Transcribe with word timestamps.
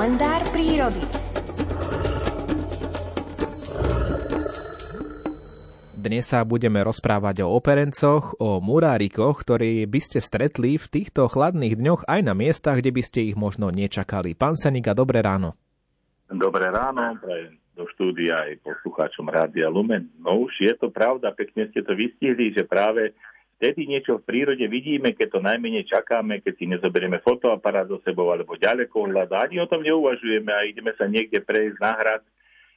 kalendár 0.00 0.40
prírody. 0.48 1.04
Dnes 5.92 6.24
sa 6.24 6.40
budeme 6.48 6.80
rozprávať 6.80 7.44
o 7.44 7.52
operencoch, 7.52 8.32
o 8.40 8.64
murárikoch, 8.64 9.44
ktorí 9.44 9.84
by 9.84 10.00
ste 10.00 10.24
stretli 10.24 10.80
v 10.80 10.86
týchto 10.88 11.28
chladných 11.28 11.76
dňoch 11.76 12.08
aj 12.08 12.20
na 12.24 12.32
miestach, 12.32 12.80
kde 12.80 12.96
by 12.96 13.02
ste 13.04 13.28
ich 13.28 13.36
možno 13.36 13.68
nečakali. 13.68 14.32
Pán 14.32 14.56
Seniga, 14.56 14.96
dobré 14.96 15.20
ráno. 15.20 15.52
Dobré 16.32 16.72
ráno, 16.72 17.20
prajem 17.20 17.60
do 17.76 17.84
štúdia 17.92 18.48
aj 18.48 18.64
poslucháčom 18.64 19.28
Rádia 19.28 19.68
Lumen. 19.68 20.08
No 20.16 20.48
už 20.48 20.64
je 20.64 20.72
to 20.80 20.88
pravda, 20.88 21.36
pekne 21.36 21.68
ste 21.68 21.84
to 21.84 21.92
vystihli, 21.92 22.56
že 22.56 22.64
práve 22.64 23.12
vtedy 23.60 23.84
niečo 23.84 24.16
v 24.16 24.24
prírode 24.24 24.64
vidíme, 24.72 25.12
keď 25.12 25.36
to 25.36 25.40
najmenej 25.44 25.84
čakáme, 25.84 26.40
keď 26.40 26.52
si 26.56 26.64
nezoberieme 26.64 27.20
fotoaparát 27.20 27.84
so 27.92 28.00
sebou 28.00 28.32
alebo 28.32 28.56
ďaleko 28.56 29.12
hľad. 29.12 29.36
Ani 29.36 29.60
o 29.60 29.68
tom 29.68 29.84
neuvažujeme 29.84 30.48
a 30.48 30.64
ideme 30.64 30.96
sa 30.96 31.04
niekde 31.04 31.44
prejsť 31.44 31.76
na 31.76 31.92
hrad. 31.92 32.24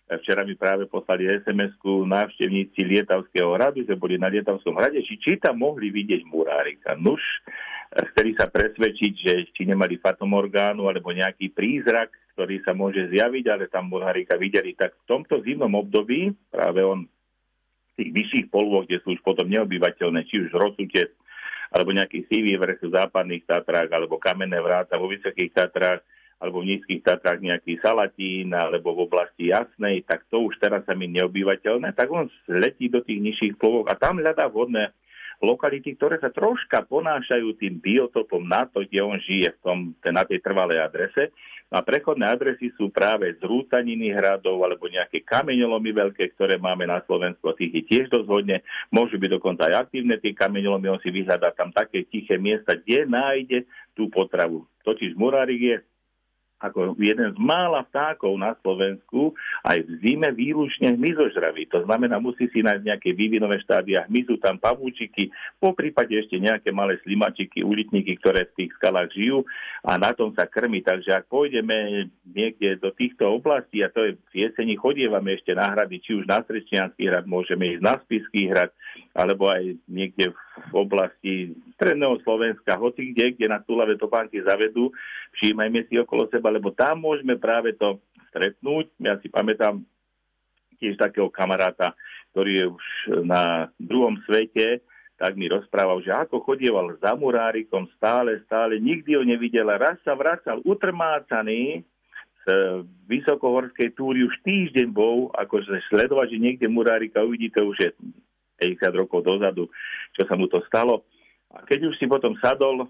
Včera 0.04 0.44
mi 0.44 0.60
práve 0.60 0.84
poslali 0.92 1.24
SMS-ku 1.40 2.04
návštevníci 2.04 2.84
Lietavského 2.84 3.56
hradu, 3.56 3.88
že 3.88 3.96
boli 3.96 4.20
na 4.20 4.28
Lietavskom 4.28 4.76
hrade, 4.76 5.00
či, 5.08 5.16
či 5.16 5.40
tam 5.40 5.64
mohli 5.64 5.88
vidieť 5.88 6.28
murárika. 6.28 7.00
Nuž, 7.00 7.24
chceli 8.12 8.36
sa 8.36 8.52
presvedčiť, 8.52 9.14
že 9.16 9.34
či 9.56 9.64
nemali 9.64 9.96
fatomorgánu 10.04 10.92
alebo 10.92 11.16
nejaký 11.16 11.56
prízrak, 11.56 12.12
ktorý 12.36 12.60
sa 12.68 12.76
môže 12.76 13.08
zjaviť, 13.16 13.46
ale 13.48 13.72
tam 13.72 13.88
murárika 13.88 14.36
videli. 14.36 14.76
Tak 14.76 14.92
v 14.92 15.08
tomto 15.08 15.40
zimnom 15.40 15.72
období 15.72 16.36
práve 16.52 16.84
on 16.84 17.08
tých 18.04 18.12
vyšších 18.12 18.48
polôch, 18.52 18.84
kde 18.84 19.00
sú 19.00 19.16
už 19.16 19.24
potom 19.24 19.48
neobyvateľné, 19.48 20.28
či 20.28 20.44
už 20.44 20.52
Rosutec, 20.52 21.16
alebo 21.72 21.96
nejaký 21.96 22.28
sivý 22.28 22.60
vrch 22.60 22.84
v 22.84 22.92
západných 22.92 23.48
Tatrách, 23.48 23.88
alebo 23.96 24.20
kamenné 24.20 24.60
vráta 24.60 25.00
vo 25.00 25.08
vysokých 25.08 25.56
Tatrách, 25.56 26.04
alebo 26.44 26.60
v 26.60 26.76
nízkych 26.76 27.08
Tatrách 27.08 27.40
nejaký 27.40 27.80
Salatín, 27.80 28.52
alebo 28.52 28.92
v 28.92 29.08
oblasti 29.08 29.56
Jasnej, 29.56 30.04
tak 30.04 30.28
to 30.28 30.44
už 30.44 30.60
teraz 30.60 30.84
sa 30.84 30.92
mi 30.92 31.08
neobyvateľné, 31.08 31.96
tak 31.96 32.12
on 32.12 32.28
letí 32.52 32.92
do 32.92 33.00
tých 33.00 33.24
nižších 33.24 33.56
plovok 33.56 33.88
a 33.88 33.96
tam 33.96 34.20
hľadá 34.20 34.52
vhodné 34.52 34.92
lokality, 35.40 35.96
ktoré 35.96 36.20
sa 36.20 36.32
troška 36.32 36.84
ponášajú 36.84 37.56
tým 37.60 37.80
biotopom 37.80 38.44
na 38.44 38.68
to, 38.68 38.84
kde 38.84 39.00
on 39.04 39.20
žije 39.24 39.56
v 39.56 39.60
tom, 39.64 39.78
na 40.04 40.28
tej 40.28 40.44
trvalej 40.44 40.84
adrese. 40.84 41.32
A 41.74 41.82
prechodné 41.82 42.30
adresy 42.30 42.70
sú 42.78 42.94
práve 42.94 43.34
zrúcaniny 43.42 44.14
hradov 44.14 44.62
alebo 44.62 44.86
nejaké 44.86 45.26
kameňolomy 45.26 45.90
veľké, 45.90 46.38
ktoré 46.38 46.62
máme 46.62 46.86
na 46.86 47.02
Slovensku 47.02 47.50
tých 47.58 47.74
je 47.74 47.84
tiež 47.90 48.06
dosť. 48.14 48.62
Môžu 48.94 49.18
byť 49.18 49.42
dokonca 49.42 49.66
aj 49.66 49.90
aktívne 49.90 50.22
tie 50.22 50.38
kameňolomy, 50.38 50.94
on 50.94 51.02
si 51.02 51.10
vyhľadá 51.10 51.50
tam 51.58 51.74
také 51.74 52.06
tiché 52.06 52.38
miesta, 52.38 52.78
kde 52.78 53.10
nájde 53.10 53.66
tú 53.98 54.06
potravu. 54.14 54.70
Totiž 54.86 55.18
murárik 55.18 55.58
je 55.58 55.76
ako 56.64 56.96
jeden 56.96 57.36
z 57.36 57.40
mála 57.44 57.84
vtákov 57.92 58.32
na 58.40 58.56
Slovensku 58.64 59.36
aj 59.68 59.84
v 59.84 59.92
zime 60.00 60.32
výlučne 60.32 60.96
hmyzožravý. 60.96 61.68
To 61.76 61.84
znamená, 61.84 62.24
musí 62.24 62.48
si 62.56 62.64
nájsť 62.64 62.84
nejaké 62.88 63.10
vývinové 63.12 63.60
štádia 63.60 64.08
hmyzu, 64.08 64.40
tam 64.40 64.56
pavúčiky, 64.56 65.28
po 65.60 65.76
prípade 65.76 66.16
ešte 66.16 66.40
nejaké 66.40 66.72
malé 66.72 66.96
slimačiky, 67.04 67.68
ulitníky, 67.68 68.16
ktoré 68.24 68.48
v 68.48 68.64
tých 68.64 68.72
skalách 68.80 69.12
žijú 69.12 69.44
a 69.84 70.00
na 70.00 70.16
tom 70.16 70.32
sa 70.32 70.48
krmi. 70.48 70.80
Takže 70.80 71.12
ak 71.12 71.28
pôjdeme 71.28 72.08
niekde 72.24 72.80
do 72.80 72.96
týchto 72.96 73.28
oblastí, 73.28 73.84
a 73.84 73.92
to 73.92 74.08
je 74.08 74.12
v 74.32 74.48
jeseni, 74.48 74.80
chodievame 74.80 75.36
ešte 75.36 75.52
na 75.52 75.76
hrady, 75.76 76.00
či 76.00 76.16
už 76.16 76.26
na 76.32 76.40
Srečnianský 76.48 77.12
hrad, 77.12 77.28
môžeme 77.28 77.76
ísť 77.76 77.84
na 77.84 78.00
Spisský 78.00 78.48
hrad, 78.48 78.72
alebo 79.12 79.52
aj 79.52 79.76
niekde 79.92 80.32
v 80.32 80.38
oblasti 80.74 81.54
stredného 81.78 82.22
Slovenska, 82.22 82.78
hoci 82.78 83.14
kde, 83.14 83.34
kde 83.34 83.48
na 83.50 83.62
Tulave 83.62 83.98
topánky 83.98 84.42
zavedú, 84.42 84.94
všímajme 85.38 85.90
si 85.90 85.98
okolo 85.98 86.30
seba, 86.30 86.54
lebo 86.54 86.70
tam 86.74 87.02
môžeme 87.02 87.38
práve 87.42 87.74
to 87.74 88.02
stretnúť. 88.30 88.90
Ja 89.02 89.18
si 89.22 89.30
pamätám 89.30 89.82
tiež 90.78 90.98
takého 90.98 91.30
kamaráta, 91.30 91.98
ktorý 92.34 92.52
je 92.54 92.66
už 92.70 92.86
na 93.26 93.70
druhom 93.78 94.18
svete, 94.26 94.82
tak 95.18 95.38
mi 95.38 95.48
rozprával, 95.48 96.02
že 96.04 96.12
ako 96.12 96.44
chodieval 96.44 96.98
za 97.00 97.14
murárikom 97.14 97.88
stále, 97.96 98.42
stále, 98.50 98.82
nikdy 98.82 99.16
ho 99.16 99.24
nevidel 99.24 99.70
a 99.72 99.78
raz 99.80 99.98
sa 100.02 100.18
vracal 100.18 100.60
utrmácaný 100.66 101.86
z 102.44 102.46
vysokohorskej 103.08 103.96
túry, 103.96 104.28
už 104.28 104.36
týždeň 104.44 104.92
bol, 104.92 105.32
akože 105.32 105.80
sledovať, 105.88 106.36
že 106.36 106.44
niekde 106.44 106.68
murárika 106.68 107.24
uvidíte 107.24 107.64
už 107.64 107.78
je 107.80 107.90
50 108.58 109.00
rokov 109.00 109.26
dozadu, 109.26 109.70
čo 110.14 110.24
sa 110.30 110.38
mu 110.38 110.46
to 110.48 110.62
stalo. 110.70 111.06
A 111.54 111.62
keď 111.66 111.94
už 111.94 111.98
si 112.02 112.06
potom 112.10 112.34
sadol 112.42 112.90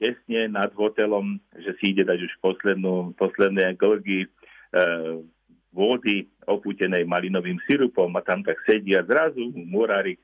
tesne 0.00 0.48
nad 0.48 0.72
hotelom, 0.72 1.36
že 1.60 1.76
si 1.78 1.92
ide 1.92 2.08
dať 2.08 2.24
už 2.24 2.32
poslednú, 2.40 3.12
posledné 3.20 3.76
glgy 3.76 4.24
e, 4.24 4.28
vody 5.70 6.26
oputenej 6.48 7.04
malinovým 7.04 7.60
sirupom 7.68 8.08
a 8.16 8.24
tam 8.24 8.40
tak 8.40 8.58
sedí 8.64 8.96
a 8.96 9.04
zrazu 9.04 9.52
murárik 9.54 10.18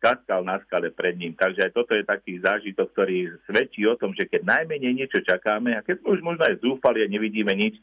skaskal 0.00 0.40
na 0.40 0.56
skale 0.64 0.88
pred 0.88 1.12
ním. 1.20 1.36
Takže 1.36 1.68
aj 1.68 1.72
toto 1.76 1.92
je 1.92 2.08
taký 2.08 2.40
zážitok, 2.40 2.88
ktorý 2.96 3.36
svedčí 3.44 3.84
o 3.84 4.00
tom, 4.00 4.16
že 4.16 4.24
keď 4.24 4.48
najmenej 4.48 4.96
niečo 4.96 5.20
čakáme 5.20 5.76
a 5.76 5.84
keď 5.84 6.00
sme 6.00 6.08
už 6.16 6.20
možno 6.24 6.42
aj 6.48 6.56
zúfali 6.64 7.04
a 7.04 7.12
nevidíme 7.12 7.52
nič, 7.52 7.76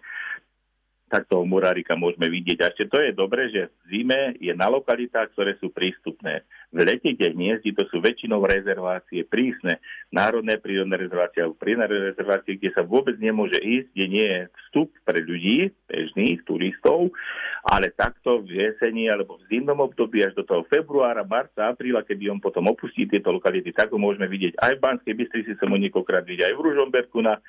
tak 1.08 1.32
toho 1.32 1.48
murárika 1.48 1.96
môžeme 1.96 2.28
vidieť. 2.28 2.60
A 2.64 2.70
ešte 2.72 2.92
to 2.92 3.00
je 3.00 3.12
dobré, 3.16 3.48
že 3.48 3.72
v 3.88 4.04
zime 4.04 4.36
je 4.44 4.52
na 4.52 4.68
lokalitách, 4.68 5.32
ktoré 5.32 5.56
sú 5.60 5.72
prístupné. 5.72 6.44
V 6.68 6.84
lete, 6.84 7.16
kde 7.16 7.32
hniezdi, 7.32 7.72
to 7.72 7.88
sú 7.88 8.04
väčšinou 8.04 8.44
rezervácie 8.44 9.24
prísne, 9.24 9.80
národné 10.12 10.60
prírodné 10.60 11.00
rezervácie 11.00 11.40
alebo 11.48 11.56
prírodné 11.56 12.12
rezervácie, 12.12 12.60
kde 12.60 12.76
sa 12.76 12.84
vôbec 12.84 13.16
nemôže 13.24 13.56
ísť, 13.56 13.88
kde 13.96 14.06
nie 14.12 14.28
je 14.28 14.42
vstup 14.68 14.92
pre 15.08 15.24
ľudí, 15.24 15.72
bežných 15.88 16.44
turistov, 16.44 17.16
ale 17.64 17.96
takto 17.96 18.44
v 18.44 18.68
jeseni 18.68 19.08
alebo 19.08 19.40
v 19.40 19.48
zimnom 19.48 19.80
období 19.80 20.20
až 20.28 20.36
do 20.36 20.44
toho 20.44 20.68
februára, 20.68 21.24
marca, 21.24 21.72
apríla, 21.72 22.04
kedy 22.04 22.28
on 22.28 22.44
potom 22.44 22.68
opustí 22.68 23.08
tieto 23.08 23.32
lokality, 23.32 23.72
tak 23.72 23.96
ho 23.96 24.00
môžeme 24.00 24.28
vidieť 24.28 24.60
aj 24.60 24.74
v 24.76 24.84
Banskej 24.84 25.16
Bystrici, 25.16 25.56
som 25.56 25.72
ho 25.72 25.80
niekoľkrát 25.80 26.28
vidieť 26.28 26.52
aj 26.52 26.56
v 26.60 26.64
Ružomberku 26.68 27.24
na 27.24 27.40
e, 27.40 27.42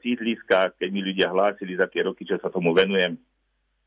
sídliskách, 0.00 0.80
keď 0.80 0.88
mi 0.88 1.04
ľudia 1.04 1.28
hlásili 1.28 1.76
za 1.76 1.84
tie 1.84 2.00
roky, 2.00 2.24
čo 2.24 2.40
sa 2.40 2.48
tomu 2.48 2.72
venujem. 2.72 3.20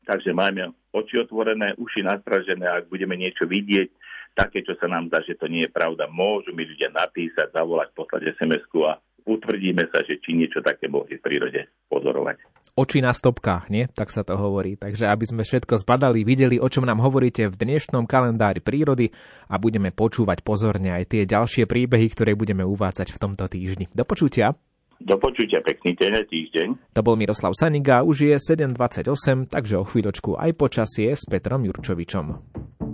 Takže 0.02 0.34
máme 0.34 0.74
oči 0.90 1.22
otvorené, 1.22 1.78
uši 1.78 2.02
nastražené, 2.02 2.66
ak 2.66 2.90
budeme 2.90 3.14
niečo 3.14 3.46
vidieť, 3.46 3.90
také, 4.32 4.64
čo 4.64 4.76
sa 4.80 4.88
nám 4.88 5.08
zdá, 5.12 5.20
že 5.24 5.36
to 5.36 5.48
nie 5.48 5.68
je 5.68 5.72
pravda, 5.72 6.08
môžu 6.08 6.52
mi 6.56 6.64
ľudia 6.64 6.92
napísať, 6.92 7.52
zavolať, 7.52 7.92
poslať 7.92 8.36
SMS-ku 8.36 8.88
a 8.88 8.98
utvrdíme 9.26 9.86
sa, 9.92 10.02
že 10.02 10.18
či 10.18 10.34
niečo 10.34 10.64
také 10.64 10.90
mohli 10.90 11.16
v 11.18 11.24
prírode 11.24 11.60
pozorovať. 11.86 12.42
Oči 12.72 13.04
na 13.04 13.12
stopkách, 13.12 13.68
nie? 13.68 13.84
Tak 13.84 14.08
sa 14.08 14.24
to 14.24 14.32
hovorí. 14.32 14.80
Takže 14.80 15.04
aby 15.04 15.28
sme 15.28 15.42
všetko 15.44 15.84
zbadali, 15.84 16.24
videli, 16.24 16.56
o 16.56 16.64
čom 16.72 16.88
nám 16.88 17.04
hovoríte 17.04 17.52
v 17.52 17.58
dnešnom 17.60 18.08
kalendári 18.08 18.64
prírody 18.64 19.12
a 19.52 19.60
budeme 19.60 19.92
počúvať 19.92 20.40
pozorne 20.40 20.96
aj 20.96 21.12
tie 21.12 21.22
ďalšie 21.28 21.68
príbehy, 21.68 22.08
ktoré 22.08 22.32
budeme 22.32 22.64
uvádzať 22.64 23.12
v 23.12 23.20
tomto 23.20 23.44
týždni. 23.44 23.92
Do 23.92 24.08
počutia. 24.08 24.56
Do 25.02 25.20
počutia, 25.20 25.60
pekný 25.60 25.98
týždeň. 26.00 26.94
To 26.96 27.00
bol 27.04 27.18
Miroslav 27.18 27.52
Saniga, 27.58 28.06
už 28.06 28.16
je 28.24 28.36
7.28, 28.40 29.52
takže 29.52 29.74
o 29.76 29.84
chvíľočku 29.84 30.38
aj 30.40 30.50
počasie 30.56 31.12
s 31.12 31.28
Petrom 31.28 31.66
Jurčovičom. 31.68 32.91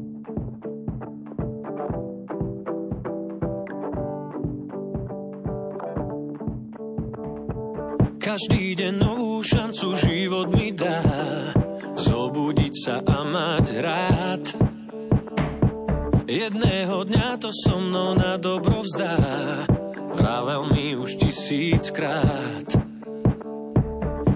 Každý 8.28 8.76
deň 8.76 8.94
novú 9.00 9.40
šancu 9.40 9.96
život 10.04 10.52
mi 10.52 10.68
dá. 10.76 11.00
Zobudiť 11.96 12.74
sa 12.76 13.00
a 13.00 13.24
mať 13.24 13.66
rád. 13.80 14.44
Jedného 16.28 17.08
dňa 17.08 17.40
to 17.40 17.48
so 17.48 17.80
mnou 17.80 18.20
na 18.20 18.36
dobro 18.36 18.84
vzdá. 18.84 19.16
Vravel 20.12 20.68
mi 20.76 20.92
už 20.92 21.16
tisíckrát. 21.24 22.68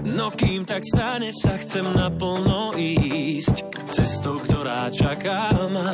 No 0.09 0.33
kým 0.33 0.65
tak 0.65 0.81
stane 0.89 1.29
sa 1.29 1.53
chcem 1.61 1.85
naplno 1.85 2.73
ísť. 2.73 3.61
Cestou, 3.93 4.41
ktorá 4.41 4.89
čaká 4.89 5.53
ma. 5.69 5.93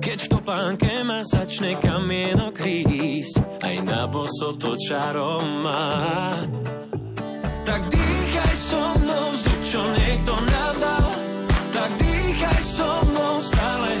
Keď 0.00 0.16
v 0.16 0.28
topánke 0.32 1.04
ma 1.04 1.20
začne 1.28 1.76
kamienok 1.76 2.56
rísť, 2.56 3.47
aj 3.68 3.76
na 3.84 4.08
boso 4.08 4.56
to 4.56 4.72
čarom 4.80 5.44
má. 5.60 5.92
Tak 7.68 7.80
dýchaj 7.92 8.54
so 8.56 8.82
mnou 8.96 9.26
vzduch, 9.28 9.62
čo 9.68 9.80
niekto 9.92 10.32
nám 10.32 10.76
dal, 10.80 11.08
tak 11.76 11.90
dýchaj 12.00 12.60
so 12.64 12.90
mnou 13.12 13.34
stále. 13.44 13.92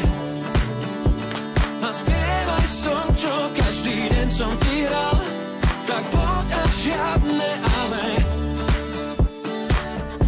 A 1.84 1.88
spievaj 1.92 2.66
som, 2.68 3.04
čo 3.12 3.34
každý 3.52 3.96
deň 4.08 4.28
som 4.32 4.52
ti 4.64 4.76
hral, 4.88 5.18
tak 5.84 6.02
poď 6.08 6.48
a 6.48 6.64
žiadne 6.80 7.50
ale. 7.76 8.06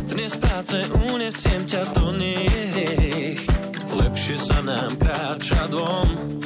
Dnes 0.04 0.32
práce 0.36 0.76
unesiem 0.92 1.64
ťa, 1.64 1.82
to 1.96 2.12
nie 2.12 2.44
je 2.44 2.64
hriech 2.76 3.42
lepšie 3.90 4.36
sa 4.38 4.58
nám 4.62 4.94
kráča 5.00 5.66
dvom. 5.66 6.39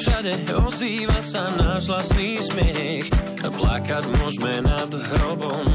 Všade 0.00 0.32
ozýva 0.64 1.20
sa 1.20 1.52
náš 1.60 1.92
vlastný 1.92 2.40
smiech, 2.40 3.04
a 3.44 3.52
plakať 3.52 4.08
môžeme 4.16 4.64
nad 4.64 4.88
hrobom. 4.88 5.68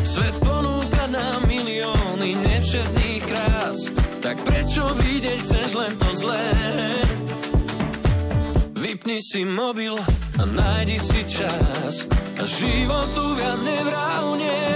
Svet 0.00 0.32
ponúka 0.40 1.04
nám 1.12 1.44
milióny 1.44 2.32
nevšetných 2.32 3.22
krás, 3.28 3.92
tak 4.24 4.40
prečo 4.48 4.88
vidieť 5.04 5.36
chceš 5.44 5.70
len 5.76 5.92
to 6.00 6.08
zlé? 6.16 6.48
Vypni 8.72 9.20
si 9.20 9.44
mobil 9.44 9.92
a 10.40 10.42
nájdi 10.48 10.96
si 10.96 11.28
čas 11.28 12.08
a 12.40 12.44
životu 12.48 13.36
viac 13.36 13.60
nevrávne. 13.68 14.71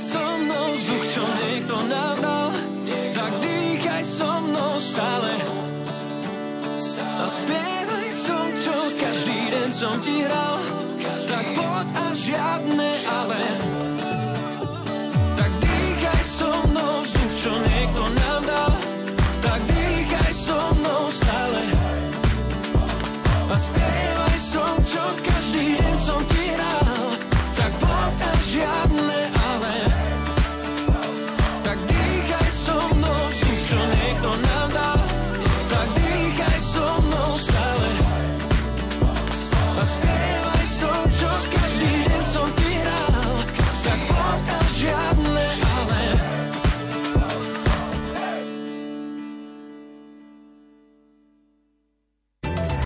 So 0.00 0.24
mnou 0.40 0.72
vzduch, 0.72 1.04
čo 1.12 1.24
niekto 1.44 1.76
nám 1.84 2.16
dal, 2.24 2.48
tak 3.12 3.32
dýchaj 3.44 4.00
so 4.00 4.32
mnou 4.40 4.72
stále. 4.80 5.36
A 7.20 7.24
spievaj 7.28 8.08
som, 8.08 8.48
čo 8.56 8.72
každý 8.96 9.52
deň 9.52 9.68
som 9.68 10.00
ti 10.00 10.24
hral, 10.24 10.56